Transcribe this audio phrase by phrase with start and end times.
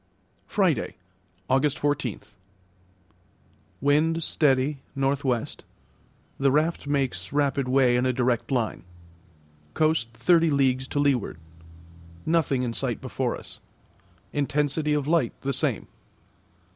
[0.47, 0.95] Friday,
[1.47, 2.21] August 14.
[3.81, 5.45] Wind steady, N.W.
[6.39, 8.83] The raft makes rapid way in a direct line.
[9.75, 11.37] Coast thirty leagues to leeward.
[12.25, 13.59] Nothing in sight before us.
[14.33, 15.87] Intensity of light the same.